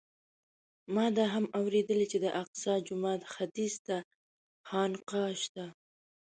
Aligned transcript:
ما 0.95 1.05
دا 1.17 1.25
هم 1.33 1.45
اورېدلي 1.59 2.05
چې 2.11 2.17
د 2.19 2.25
الاقصی 2.31 2.73
جومات 2.87 3.21
ختیځ 3.33 3.73
ته 3.87 3.97
خانقاه 4.67 5.33
شته. 5.43 5.65